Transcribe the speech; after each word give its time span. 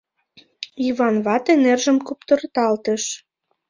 Йыван 0.85 1.15
вате 1.25 1.53
нержым 1.63 1.97
куптырталтыш. 2.07 3.03